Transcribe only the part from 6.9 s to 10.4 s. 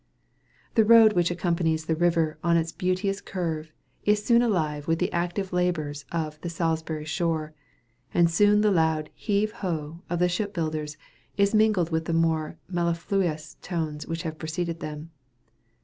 shore;" and soon the loud "Heave ho!" of the